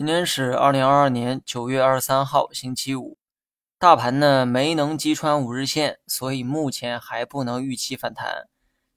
[0.00, 3.18] 今天是二零二二年九月二十三号，星期五。
[3.78, 8.48] 大盘呢没能击穿五日线，所以目前还不能预期反弹。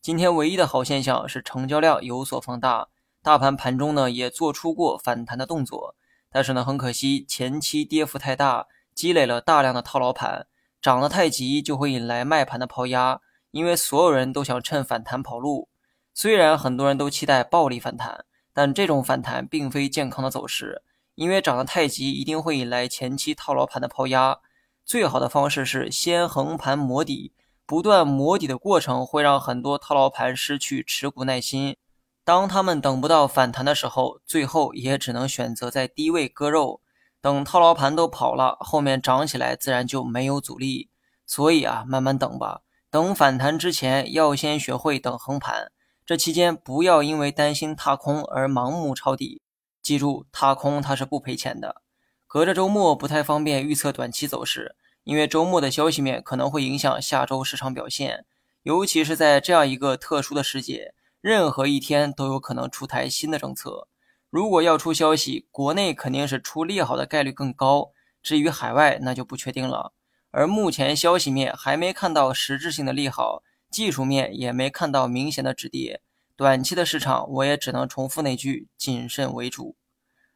[0.02, 2.88] 今天唯一的好现象是成交量有所放大，
[3.22, 5.94] 大盘盘中呢也做出过反弹的动作，
[6.32, 10.48] 但是呢很可惜前期跌幅太大，积累了大量的套牢盘，
[10.82, 13.20] 涨得太急就会引来卖盘的抛压，
[13.52, 15.68] 因为所有人都想趁反弹跑路。
[16.14, 18.24] 虽然很多人都期待暴力反弹，
[18.54, 20.82] 但这种反弹并非健康的走势。
[21.16, 24.40] 因为涨得太急，一定会引来前期套牢盘的抛压。
[24.86, 27.32] 最好的方式是先横盘磨底，
[27.66, 31.78] 不断磨底的过程会让很多套牢盘失去持股耐心。
[32.26, 36.82] 当他们等不到反弹的时候，最后也只能选择在低位割肉。
[37.22, 40.90] 等套牢盘都跑了，后面涨起来自然就没有阻力。
[41.26, 42.62] 所以啊，慢慢等吧。
[42.90, 45.72] 等反弹之前，要先学会等横盘。
[46.06, 49.43] 这期间不要因为担心踏空而盲目抄底。
[49.84, 51.84] 记住，踏空它是不赔钱的。
[52.26, 58.26] 隔着周末不太方便预测短期走势，因为周末的消息面可能会影响下周市场表现。
[58.64, 63.90] 尤其是在这样一个特殊的时节，任何一天都有可能出台新的政策。
[64.30, 67.92] 如果要出消息，国内肯定是出利好的概率更高，
[68.24, 69.92] 至于海外那就不确定了。
[70.32, 76.02] 而目前消息面还没看到实质性的利好，技术面也没看到明显的止跌。
[76.36, 79.76] 短期的市场，我也只能重复那句：谨慎为主。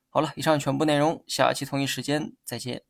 [0.09, 2.83] 好了，以上全部内容，下期同一时间再见。